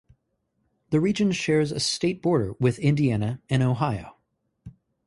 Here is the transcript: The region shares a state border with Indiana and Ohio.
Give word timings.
The 0.89 0.99
region 0.99 1.31
shares 1.31 1.71
a 1.71 1.79
state 1.79 2.23
border 2.23 2.53
with 2.59 2.79
Indiana 2.79 3.39
and 3.51 3.61
Ohio. 3.61 4.15